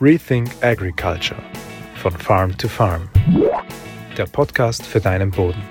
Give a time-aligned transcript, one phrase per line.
[0.00, 1.40] Rethink Agriculture
[2.02, 3.08] von Farm to Farm.
[4.16, 5.62] Der Podcast für deinen Boden.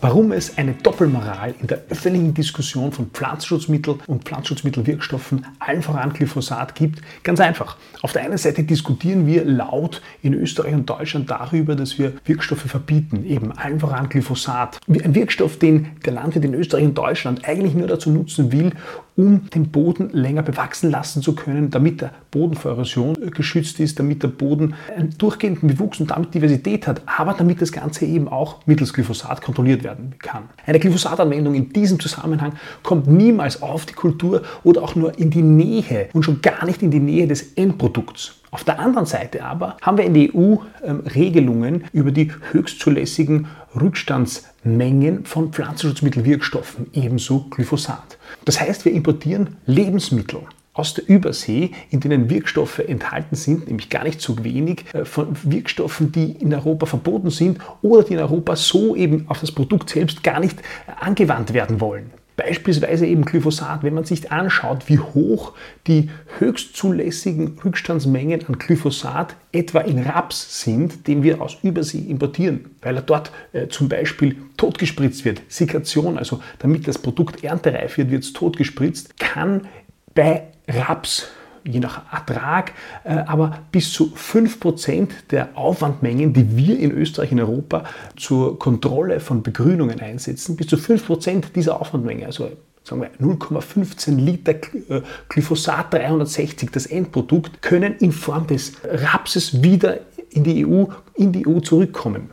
[0.00, 6.76] Warum es eine Doppelmoral in der öffentlichen Diskussion von Pflanzenschutzmitteln und Pflanzenschutzmittelwirkstoffen, allen voran Glyphosat,
[6.76, 7.02] gibt?
[7.24, 7.76] Ganz einfach.
[8.02, 12.60] Auf der einen Seite diskutieren wir laut in Österreich und Deutschland darüber, dass wir Wirkstoffe
[12.60, 14.78] verbieten, eben allen voran Glyphosat.
[14.86, 18.70] Ein Wirkstoff, den der Landwirt in Österreich und Deutschland eigentlich nur dazu nutzen will,
[19.18, 23.98] um den Boden länger bewachsen lassen zu können, damit der Boden vor Erosion geschützt ist,
[23.98, 28.28] damit der Boden einen durchgehenden Bewuchs und damit Diversität hat, aber damit das Ganze eben
[28.28, 30.44] auch mittels Glyphosat kontrolliert werden kann.
[30.64, 32.52] Eine Glyphosatanwendung in diesem Zusammenhang
[32.84, 36.80] kommt niemals auf die Kultur oder auch nur in die Nähe und schon gar nicht
[36.82, 38.36] in die Nähe des Endprodukts.
[38.50, 43.46] Auf der anderen Seite aber haben wir in der EU ähm, Regelungen über die höchstzulässigen
[43.78, 48.18] Rückstandsmengen von Pflanzenschutzmittelwirkstoffen, ebenso Glyphosat.
[48.44, 50.40] Das heißt, wir importieren Lebensmittel
[50.72, 55.36] aus der Übersee, in denen Wirkstoffe enthalten sind, nämlich gar nicht zu wenig äh, von
[55.42, 59.90] Wirkstoffen, die in Europa verboten sind oder die in Europa so eben auf das Produkt
[59.90, 60.58] selbst gar nicht
[61.00, 62.10] angewandt werden wollen.
[62.38, 65.54] Beispielsweise eben Glyphosat, wenn man sich anschaut, wie hoch
[65.88, 66.08] die
[66.38, 73.02] höchstzulässigen Rückstandsmengen an Glyphosat etwa in Raps sind, den wir aus Übersee importieren, weil er
[73.02, 75.42] dort äh, zum Beispiel totgespritzt wird.
[75.48, 79.66] Sikation, also damit das Produkt erntereif wird, wird es totgespritzt, kann
[80.14, 81.26] bei Raps
[81.68, 82.72] je nach Ertrag,
[83.04, 87.84] äh, aber bis zu 5% der Aufwandmengen, die wir in Österreich, in Europa
[88.16, 92.50] zur Kontrolle von Begrünungen einsetzen, bis zu 5% dieser Aufwandmenge, also
[92.82, 100.00] sagen wir 0,15 Liter äh, Glyphosat 360, das Endprodukt, können in Form des Rapses wieder
[100.30, 102.30] in die EU, in die EU zurückkommen.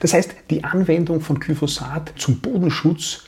[0.00, 3.24] Das heißt, die Anwendung von Glyphosat zum Bodenschutz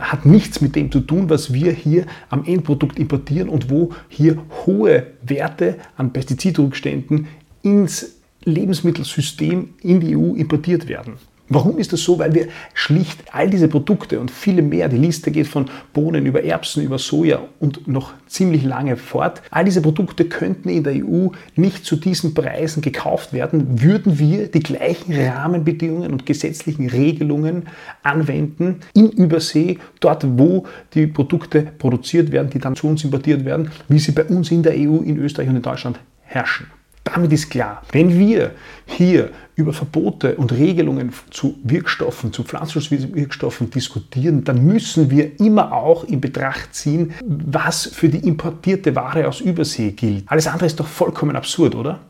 [0.00, 4.38] hat nichts mit dem zu tun, was wir hier am Endprodukt importieren und wo hier
[4.66, 7.28] hohe Werte an Pestizidrückständen
[7.62, 11.14] ins Lebensmittelsystem in die EU importiert werden.
[11.50, 12.18] Warum ist das so?
[12.18, 16.44] Weil wir schlicht all diese Produkte und viele mehr, die Liste geht von Bohnen über
[16.44, 21.28] Erbsen, über Soja und noch ziemlich lange fort, all diese Produkte könnten in der EU
[21.56, 27.68] nicht zu diesen Preisen gekauft werden, würden wir die gleichen Rahmenbedingungen und gesetzlichen Regelungen
[28.02, 33.70] anwenden in Übersee, dort wo die Produkte produziert werden, die dann zu uns importiert werden,
[33.88, 36.77] wie sie bei uns in der EU, in Österreich und in Deutschland herrschen.
[37.14, 38.52] Damit ist klar, wenn wir
[38.84, 46.04] hier über Verbote und Regelungen zu Wirkstoffen, zu Pflanzenschutzwirkstoffen diskutieren, dann müssen wir immer auch
[46.04, 50.24] in Betracht ziehen, was für die importierte Ware aus Übersee gilt.
[50.26, 52.00] Alles andere ist doch vollkommen absurd, oder?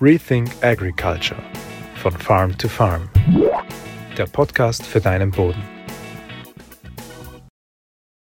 [0.00, 1.42] Rethink Agriculture
[1.96, 3.08] von Farm to Farm.
[4.16, 5.75] Der Podcast für deinen Boden.